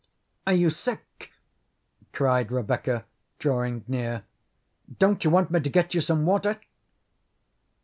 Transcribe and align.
"Are 0.47 0.53
you 0.53 0.71
sick!" 0.71 1.31
cried 2.11 2.51
Rebecca, 2.51 3.05
drawing 3.37 3.83
near. 3.87 4.23
"Don't 4.97 5.23
you 5.23 5.29
want 5.29 5.51
me 5.51 5.59
to 5.59 5.69
get 5.69 5.93
you 5.93 6.01
some 6.01 6.25
water!" 6.25 6.59